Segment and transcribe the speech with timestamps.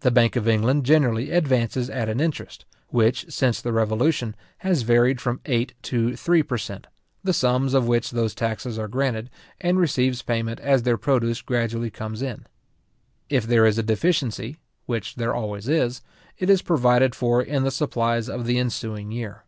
[0.00, 5.20] The bank of England generally advances at an interest, which, since the Revolution, has varied
[5.20, 6.86] from eight to three per cent.,
[7.22, 9.28] the sums of which those taxes are granted,
[9.60, 12.46] and receives payment as their produce gradually comes in.
[13.28, 16.00] If there is a deficiency, which there always is,
[16.38, 19.44] it is provided for in the supplies of the ensuing year.